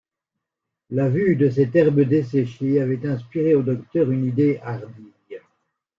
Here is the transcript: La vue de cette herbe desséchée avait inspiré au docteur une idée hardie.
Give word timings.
La 0.89 1.09
vue 1.09 1.35
de 1.35 1.47
cette 1.51 1.75
herbe 1.75 2.01
desséchée 2.01 2.81
avait 2.81 3.07
inspiré 3.07 3.53
au 3.53 3.61
docteur 3.61 4.09
une 4.09 4.25
idée 4.25 4.59
hardie. 4.63 5.13